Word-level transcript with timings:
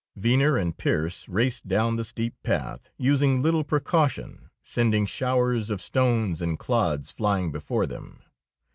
Venner 0.15 0.57
and 0.57 0.75
Pearse 0.79 1.29
raced 1.29 1.67
down 1.67 1.95
the 1.95 2.03
steep 2.03 2.33
path, 2.41 2.89
using 2.97 3.39
little 3.43 3.63
precaution, 3.63 4.49
sending 4.63 5.05
showers 5.05 5.69
of 5.69 5.79
stones 5.79 6.41
and 6.41 6.57
clods 6.57 7.11
flying 7.11 7.51
before 7.51 7.85
them. 7.85 8.23